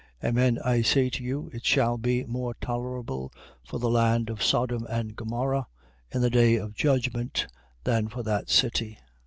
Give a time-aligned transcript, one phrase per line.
[0.23, 0.29] 10:15.
[0.29, 3.31] Amen I say to you, it shall be more tolerable
[3.63, 5.67] for the land of Sodom and Gomorrha
[6.09, 7.45] in the day of judgment,
[7.83, 8.97] than for that city.